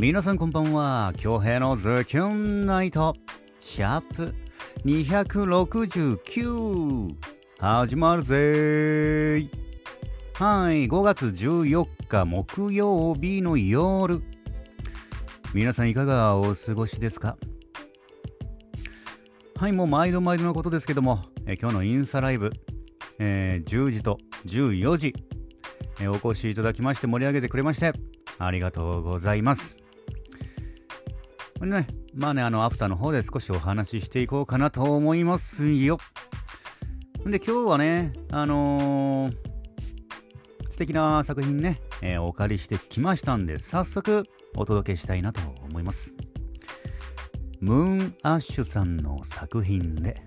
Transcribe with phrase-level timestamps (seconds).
[0.00, 1.12] 皆さんこんばんは。
[1.16, 3.16] 京平のズキュンナイト。
[3.60, 4.32] シャープ
[4.84, 7.08] 269
[7.58, 9.48] 始まるぜー。
[10.34, 14.22] はい5月14日木曜日の夜。
[15.52, 17.36] 皆さんいかがお過ごしですか？
[19.56, 22.52] はいもう毎度毎度のことですけども、え今日のインスタライブ、
[23.18, 25.12] えー10時と14時、
[26.00, 27.92] えお越しいただきまして盛り上げてくれまして
[28.38, 29.76] ありがとうございます。
[31.66, 35.98] ね、まあね、あの、アフターの方で少しお話ししていこうかなと思いますよ。
[37.26, 39.36] んで、今日はね、あのー
[40.70, 44.24] 素敵な作品ね、えーお借りしてきましたんで、早速
[44.56, 46.14] お届けしたいなと思います。
[47.60, 50.22] ムーンアッシュさんの作品で、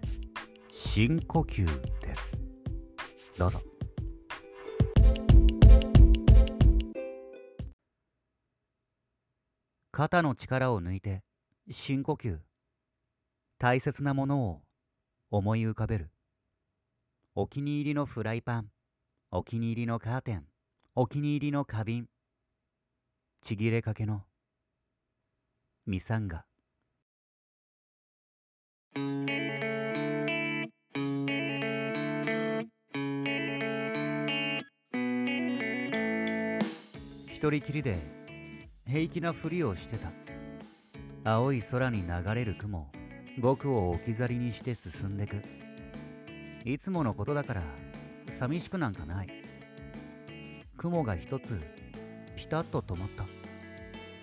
[0.73, 1.65] 深呼吸
[2.01, 2.37] です。
[3.37, 3.70] どうぞ。
[9.93, 11.21] 肩の力を抜いて
[11.69, 12.37] 深呼吸。
[13.59, 14.61] 大切なものを
[15.29, 16.11] 思い浮かべる。
[17.35, 18.69] お気に入りのフライパン。
[19.31, 20.45] お気に入りのカーテン。
[20.95, 22.07] お気に入りの花瓶。
[23.41, 24.21] ちぎれかけの。
[25.85, 26.45] ミサンガ。
[37.27, 38.20] 一人きりで
[38.91, 40.11] 平気なふりをしてた。
[41.23, 42.91] 青い空に流れる雲。
[43.39, 45.41] 僕を置き去りにして進んでく。
[46.65, 47.63] いつものことだから
[48.27, 49.29] 寂しくなんかない。
[50.75, 51.61] 雲が一つ
[52.35, 53.23] ピタッと止まった。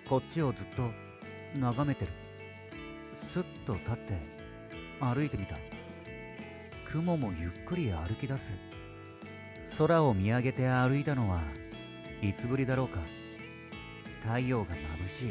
[0.07, 0.91] こっちをずっと
[1.57, 2.11] 眺めてる。
[3.11, 4.19] スッと立って
[4.99, 5.55] 歩いてみた。
[6.91, 8.53] 雲もゆっくり歩き出す。
[9.79, 11.41] 空を見上げて歩いたのは
[12.21, 12.99] いつぶりだろうか。
[14.21, 15.29] 太陽が眩し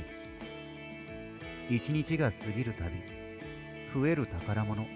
[1.70, 1.76] い。
[1.76, 2.90] 一日が過ぎるたび
[3.94, 4.86] 増える宝物。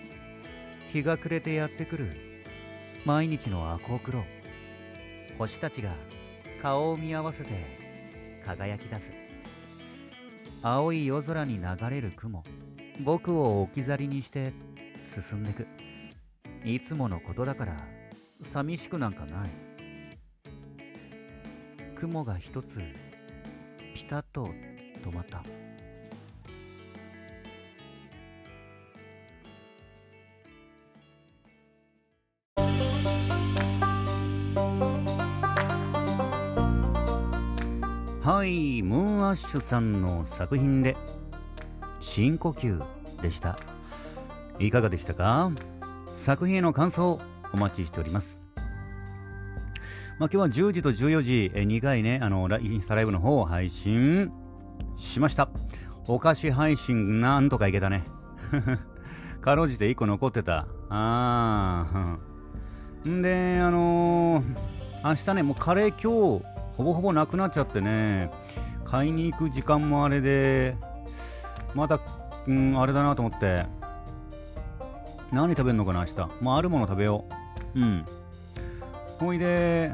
[0.92, 2.16] 日が暮れてやってくる。
[3.04, 4.25] 毎日の赤黒
[5.38, 5.94] 星たちが
[6.60, 7.50] 顔を見合わせて
[8.47, 9.12] 輝き出す。
[10.62, 12.44] 青い夜空に流れる雲。
[13.00, 14.53] 僕を置き去りにして
[15.03, 15.66] 進んでく。
[16.64, 17.76] いつものことだから
[18.42, 19.50] 寂しくなんかない。
[21.97, 22.80] 雲が一つ
[24.02, 24.48] ピタッと
[25.04, 25.44] 止まった。
[38.28, 40.96] はいムーンアッシュさんの作品で
[42.00, 42.82] 深呼吸
[43.22, 43.56] でした。
[44.58, 45.52] いかがでしたか？
[46.16, 47.20] 作品への感想
[47.52, 48.41] お待ちしております。
[50.22, 54.31] まあ、今日は10時と14時、え2回ね、あのインスタライブの方を配信
[54.97, 55.49] しました。
[56.06, 58.05] お菓子配信なんとかいけたね。
[59.43, 60.69] かろうじて1個残ってた。
[60.91, 63.10] あー。
[63.10, 64.44] んで、あのー
[65.03, 66.44] 明日ね、もうカレー今日、
[66.77, 68.31] ほぼほぼなくなっちゃってね、
[68.84, 70.77] 買いに行く時間もあれで、
[71.75, 71.99] また、
[72.47, 73.66] うん、あれだなと思って、
[75.33, 76.28] 何食べるのかな、明日。
[76.41, 77.25] もうあるもの食べよ
[77.75, 77.81] う。
[77.81, 78.04] うん。
[79.18, 79.92] ほいで、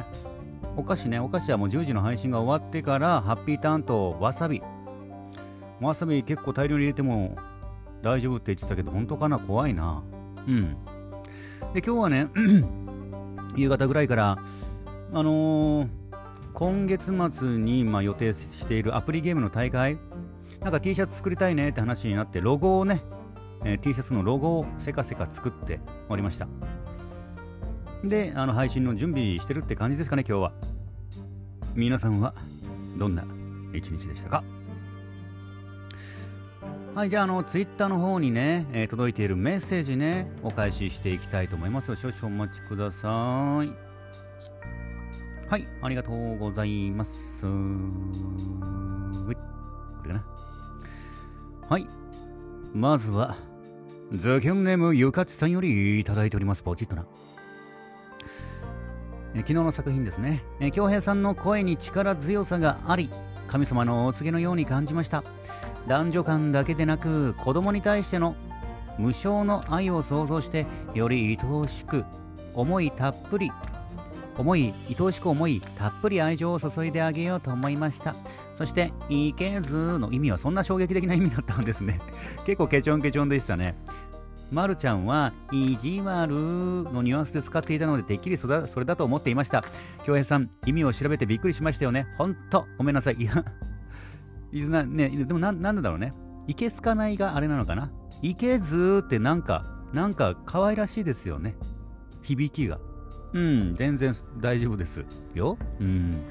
[0.77, 4.63] お菓子ね、お菓子はもう10時の配信が終わってから、ハッピーターンとわさび。
[5.81, 7.37] わさび結構大量に入れても
[8.03, 9.39] 大丈夫って言ってたけど、本当かな？
[9.39, 10.03] 怖いな。
[10.47, 10.77] うん。
[11.75, 12.29] で、今日はね、
[13.57, 14.39] 夕方ぐらいから、
[15.13, 15.89] あのー
[16.55, 19.97] 今月末にまあ予定しているアプリゲームの大会、
[20.61, 23.03] なんか T シャツ作りたいねって話になって、ロゴをね、
[23.65, 26.49] えー T シャツのロゴをせかせか作っておりました。
[28.05, 30.53] で、あの配信の準備してるって感じですかね、今日は。
[31.75, 32.35] 皆さんは
[32.97, 33.25] どんな
[33.73, 34.45] 一日でしたか？
[36.95, 41.95] はい、じゃあ、あの、ツイッターの方にね、えー届いているメッセージね、お返ししていきたいと思います。
[41.97, 43.71] 少々お待ちください。
[45.49, 47.43] はい、ありがとうございます。
[47.43, 47.49] こ
[49.29, 49.35] れ
[50.09, 50.25] かな。
[51.69, 51.87] はい、
[52.75, 53.37] まずは、
[54.13, 56.63] ズキュンネームゆかちさんよりいただいております。
[56.63, 57.07] ポチッとな。
[59.35, 60.43] え昨日の作品ですね。
[60.61, 63.11] えー京平さんの声に力強さがあり、
[63.47, 65.25] 神様のお告げのように感じました。
[65.87, 68.37] 男女間だけでなく、子供に対しての
[68.99, 72.05] 無償の愛を想像して、より愛おしく、
[72.55, 73.51] 思いたっぷり、
[74.37, 78.15] 思い、愛おしく思い、たっぷり愛情を注いであげようと思いました。
[78.55, 82.01] そして、いけずの意味はそんな衝撃的な意味だったんですね。
[82.45, 83.77] 結構ケチョンケチョンでしたね。
[84.51, 89.63] まるちゃんは意地悪のニュアンスで使っていたのでてっきりそれだと思っていました
[90.05, 93.45] 京平さん意味を調べてびっくりしましたよねほんとごめんなさいいや
[94.53, 96.13] いずなね、でもななんだろうね。
[96.47, 97.91] いけすかないがあれなのかな。
[98.23, 101.55] いけずってなんか、なんか可愛らしいですよね。
[102.23, 102.79] 響きが。
[103.35, 105.05] うん、全然大丈夫です
[105.35, 105.59] よ。
[105.81, 106.23] うん。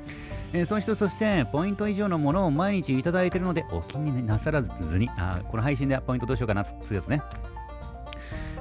[0.54, 7.22] えー、そしてそして、ポイント以上のものを毎日いただいているので、お気になさらずに、あこの配信ではポイントどうしようかなつつやつね。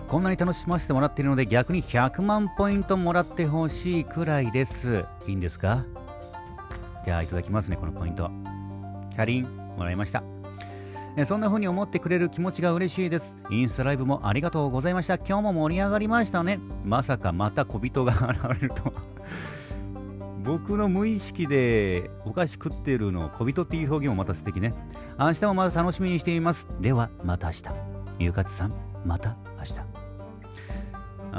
[0.08, 5.04] こんなに楽しませてもらっているので、逆に100万ポイントもらってほしいくらいです。
[5.26, 5.84] いいんですか？
[7.04, 8.30] じゃあ、いただきますね、このポイント。
[9.12, 9.44] チャリン、
[9.76, 10.22] もらいました。
[11.16, 13.36] えそんな風に思ってくれる気持ちが嬉しいです。
[13.50, 15.16] インスタライブもありがとうございました。
[15.16, 16.60] 今日も盛り上がりましたね。
[16.84, 18.92] まさかまた小人が現れると
[20.44, 24.74] 僕の無意識でお菓子食ってるの小人っていう表現もまた素敵ね。
[25.18, 26.68] 明日もまた楽しみにしています。
[26.80, 27.64] ではまた明日。
[28.18, 28.74] ゆかつさん、
[29.04, 29.85] また明日。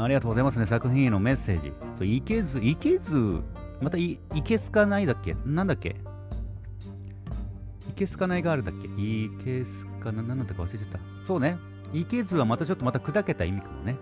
[0.03, 0.65] ありがとうございますね。
[0.65, 1.73] 作品へのメッセージ。
[1.93, 3.41] そう、いけず、いけず、
[3.81, 5.35] またい、いけすかないだっけ？
[5.45, 5.95] なんだっけ？
[7.89, 8.87] いけすかないがあるだっけ？
[8.87, 10.99] いけすかな、なんだか忘れちゃった。
[11.25, 11.57] そうね。
[11.93, 13.95] いけずはまたちょっとまた砕けた意味かもね。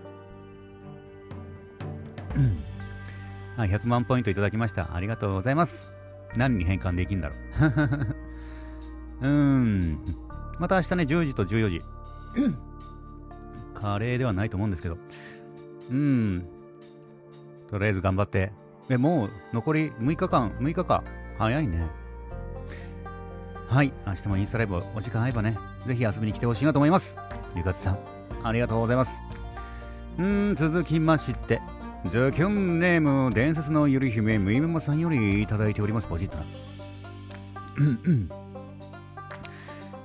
[2.36, 2.58] うん。
[3.56, 4.94] はい、100万ポイントいただきました。
[4.94, 5.88] ありがとうございます。
[6.36, 7.38] 何に変換できるんだろう。
[9.24, 9.98] うーん。
[10.58, 11.82] また明日ね、10時と14時。
[13.72, 14.98] カレーではないと思うんですけど。
[15.90, 16.46] うん。
[17.70, 18.52] とりあえず頑張って。
[18.88, 21.02] え、もう残り6日間、6日か。
[21.38, 21.86] 早いね。
[23.68, 23.92] はい。
[24.06, 27.16] 明日もインスタライブお時間合えばね、ぜひ遊びに来てほしいなと思います。
[27.56, 27.98] ゆかつさん、
[28.44, 29.10] ありがとうございます。
[30.18, 31.60] うん、続きまして、
[32.06, 36.06] ズキュンネーム、伝説のゆり姫、むいめまさんよりいただいております。
[36.06, 36.44] ポジッとな。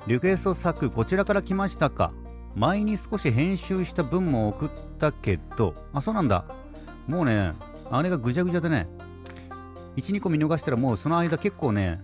[0.08, 2.12] リクエスト作、こちらから来ましたか？
[2.56, 4.70] 前に少し編集した文も送っ
[5.00, 6.46] たけど、あ、そうなんだ。
[7.08, 7.54] もうね、
[7.90, 8.88] あれがぐちゃぐちゃでね、
[9.98, 12.02] 1、2個見逃したらもうその間結構ね、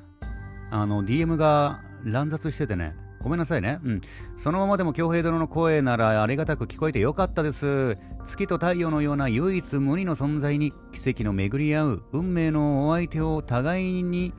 [0.72, 3.80] あの、DM が乱雑しててね、ごめんなさいね。
[3.84, 4.02] うん。
[4.38, 7.98] そのままでも京平殿の声ならありがたく聞こえてよかったです。
[8.26, 14.34] 月と太陽のような唯一無二の存在に奇跡の巡り合う運命のお相手を互いに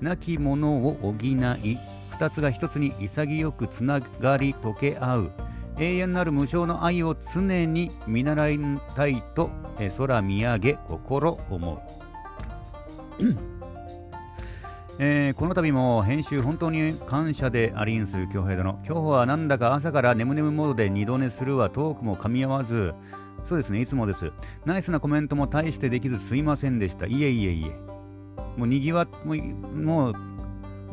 [0.00, 1.78] なきものを補い、
[2.14, 5.30] 二つが一つに潔くつながり溶け合う。
[5.76, 8.60] 永遠なる無償の愛を常に見習い
[8.94, 9.50] たいと、
[9.80, 11.78] え空見上げ心思う。
[15.00, 18.28] えー、この度も編集本当に感謝でありんす。
[18.28, 22.94] 恭平殿今日はなんだか朝から眠々モードで二度寝するわトークも噛み合わず。
[23.44, 24.30] そうですねいつもです。
[24.64, 27.06] ナイスなコメントも大してできずすいませんでした。
[27.06, 27.70] いえいえいえ。
[28.56, 30.33] もうにぎわもう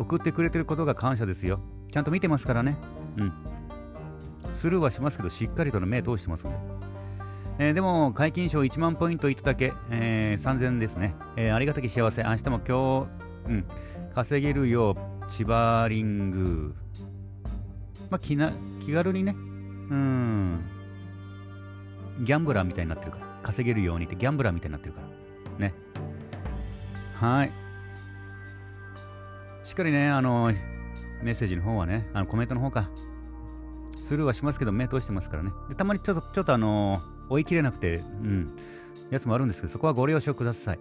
[0.02, 1.60] 送ってくれてることが感謝ですよ。
[1.92, 2.78] ちゃんと見てますからね。
[3.18, 3.34] うん。
[4.54, 6.58] スルーはしますけどしっかりとの目通してますんで。
[7.60, 13.08] えー、でも、解禁賞1万ポイントいただけ、えー、3000ですね、えー、ありがたき幸せ、明日も今
[13.48, 13.66] 日、うん、
[14.16, 16.76] 稼げるよう、千葉リング。
[18.10, 18.52] まあ、気な
[18.84, 20.66] 気軽にね、うん、
[22.22, 25.74] ギャンブラーみたいになってるから、稼げるようにってギャンブラーみたいになってるから、ね。
[27.16, 27.52] はい。
[29.82, 30.54] しっかりね、あの、
[31.24, 32.92] メッセージの方はね、あのコメントの方か、
[33.98, 35.50] スルーはしますけど、目通してますからね。
[35.70, 38.56] でたまにちょっと、ちょっとあの追い切れなくて、うん、
[39.10, 40.80] やつもあるんですけど、そこはご了承ください。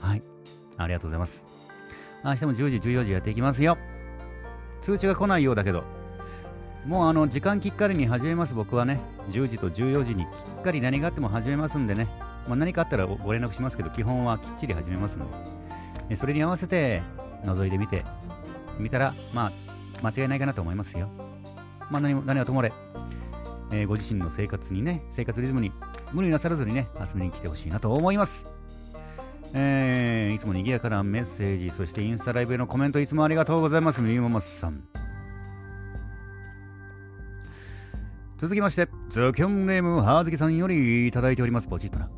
[0.00, 0.22] はい。
[0.76, 1.44] ありがとうございます。
[2.24, 3.76] 明日も10時、14時やっていきますよ。
[4.82, 5.82] 通知が来ないようだけど、
[6.86, 9.00] もうあの時間きっかりに始めます、僕はね。
[9.30, 10.28] 10時と14時にき
[10.60, 12.06] っかり何があっても始めますんでね。
[12.46, 15.18] まあ、何かあったらご連絡しますけど、基本はきっちり始めますん
[16.08, 16.14] で。
[16.14, 17.02] それに合わせて
[17.44, 18.04] 覗いてみて、
[18.78, 19.52] 見たら、ま
[20.02, 21.08] あ、間違いないかなと思いますよ。
[21.90, 22.72] まあ何も、何はともれ、
[23.72, 25.72] えー、ご自身の生活にね、生活リズムに
[26.12, 28.46] 無理なさらずにね、遊びに来てほしいなと思います。
[29.52, 34.02] えー、いつも賑やかなメッセージ、そしてインスタライブへのコメントいつもありがとうございます。
[34.02, 34.84] みゆももさん。
[38.38, 41.68] 続きまして、ズキョンネームはずきさんよりいただいております。
[41.68, 42.08] ポチッとな。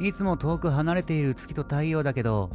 [0.00, 2.50] いつも遠く離れている月と太陽だけど、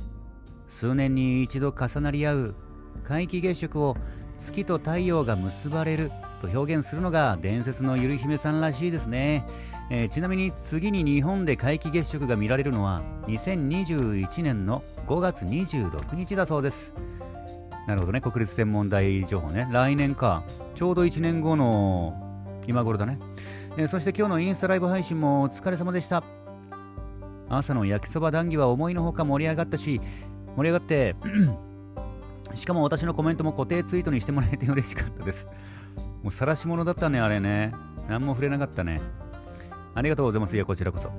[0.74, 2.56] 数年に一度重なり合う
[3.04, 3.96] 皆既月食を
[4.40, 6.12] 月と太陽が結ばれる
[6.42, 9.46] と表現するのが伝説のゆり姫さんらしいですね。
[9.92, 16.92] えー、ちなみに次に日本で皆既月食が見られるのは2021年の5月26日だそうです。
[17.88, 18.20] なるほどね。
[18.20, 19.68] 国立天文台情報ね。
[19.72, 20.44] 来年か。
[20.74, 23.20] ちょうど1年後の今頃だね、
[23.78, 26.24] えー、そして今日のインスタライブ配信もお疲れ様でした。
[27.50, 30.02] 朝の焼きそば談義は思いのほか盛り上がったし
[30.56, 31.16] 盛り上がって
[32.56, 35.48] しかも私のコメントも固定ツイートにしてもらえて嬉しかったです
[36.22, 37.74] もう晒し者だったねあれね
[38.08, 39.02] 何も触れなかったね
[39.96, 40.56] ありがとうございます。
[40.56, 41.12] いや、こちらこそ。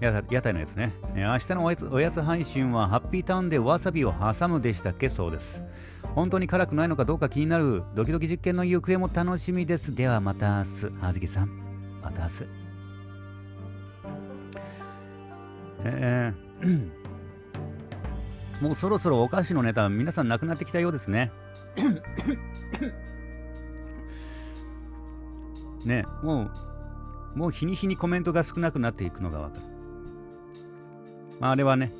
[0.00, 0.94] や屋台のやつね。
[1.14, 5.08] え明日のおやつおやつ配信はハッピーターンでわさびを挟むでしたっけ？
[5.08, 5.62] そうです。
[6.14, 9.94] 本当に辛くないのかどうか気になるドキドキ実験の行方も楽しみです。
[9.94, 11.48] ではまた明日、あずきさん。
[12.02, 12.34] また明日。
[15.84, 16.99] えー、
[18.60, 21.32] もうそろそろお菓子のネタ皆さんなくなってきたようですね。
[25.84, 26.50] ねもう
[27.34, 29.62] もう日に日にコメントが少なくなっていくのがわかる。
[31.38, 31.92] まあ、あれはね、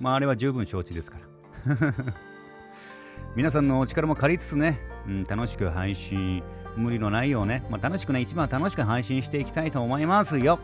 [0.00, 1.18] まあ、あれは十分承知ですか
[1.66, 1.76] ら。
[3.36, 6.42] 皆さんのお力も借りつつね、うん、楽しく配信、
[6.76, 10.58] 無理のないようね、まあ、楽しくね、一番楽しく配信していきたいと思いますよ。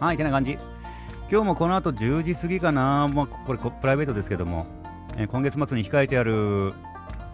[0.00, 0.58] はい、てな感じ。
[1.30, 4.66] 今日もこの後10時過ぎかな、まあ、これプライベートですけども、
[5.16, 6.74] えー、今月末に控えてある、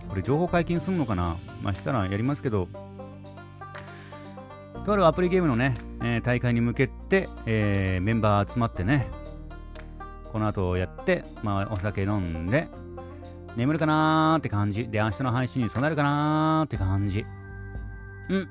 [0.08, 2.68] これ情報解禁するのかなまあ、したらやりますけど、
[4.86, 9.08] とあるアプリゲームのね、えー、大会に向けて、えー、メンバー集まってね、
[10.32, 12.68] この後やって、まあ、お酒飲んで、
[13.56, 14.88] 眠るかなーって感じ。
[14.88, 17.24] で、明日の配信に備えるかなーって感じ。
[18.28, 18.42] うん。
[18.42, 18.46] っ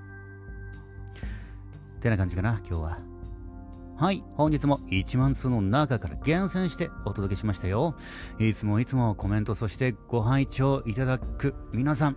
[2.01, 3.08] てな感じかな、今日は。
[3.99, 7.95] はい、本日も1万通の中から厳選してお届けしましたよ。
[8.39, 12.15] いつもいつもコメント、そしてご拝聴いただく皆さん、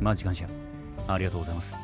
[0.00, 0.48] マジ感謝。
[1.06, 1.76] ありがとうございます。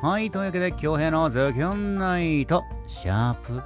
[0.00, 3.60] はい、というわけで、今日のズキュンナイト、シャープ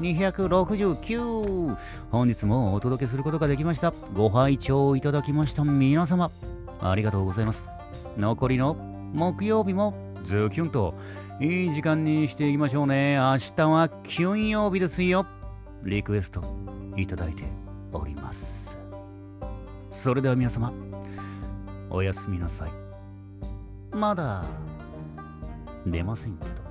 [0.00, 1.76] 269
[2.10, 3.94] 本日もお届けすることができました。
[4.12, 6.32] ご拝聴いただきました皆様、
[6.80, 7.64] ありがとうございます。
[8.16, 8.74] 残りの
[9.14, 9.94] 木曜日も
[10.24, 10.94] ズキュンと
[11.40, 13.14] いい時間にしていきましょうね。
[13.14, 15.24] 明日は金曜日ですよ。
[15.84, 16.42] リクエスト
[16.96, 17.44] いただいて
[17.92, 18.76] おります。
[19.92, 20.72] それでは皆様、
[21.90, 22.72] おやすみなさい。
[23.92, 24.44] まだ
[25.86, 26.67] 出ませんけど。